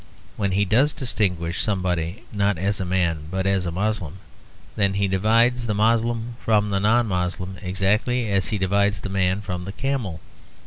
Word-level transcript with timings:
When 0.35 0.53
he 0.53 0.65
does 0.65 0.93
distinguish 0.93 1.61
somebody 1.61 2.23
not 2.33 2.57
as 2.57 2.79
a 2.79 2.85
man 2.85 3.27
but 3.29 3.45
as 3.45 3.67
a 3.67 3.71
Moslem, 3.71 4.17
then 4.75 4.95
he 4.95 5.07
divides 5.07 5.67
the 5.67 5.75
Moslem 5.75 6.37
from 6.43 6.71
the 6.71 6.79
non 6.79 7.05
Moslem 7.05 7.57
exactly 7.61 8.31
as 8.31 8.47
he 8.47 8.57
divides 8.57 9.01
the 9.01 9.09
man 9.09 9.41
from 9.41 9.65
the 9.65 9.71
camel. 9.73 10.19